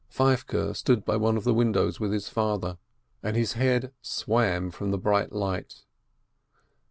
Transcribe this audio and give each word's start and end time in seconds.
Feivke 0.09 0.75
stood 0.75 1.05
by 1.05 1.15
one 1.15 1.37
of 1.37 1.43
the 1.43 1.53
windows 1.53 1.99
with 1.99 2.11
his 2.11 2.27
father, 2.27 2.79
and 3.21 3.37
his 3.37 3.53
head 3.53 3.93
swam 4.01 4.71
from 4.71 4.89
the 4.89 4.97
bright 4.97 5.31
light. 5.31 5.85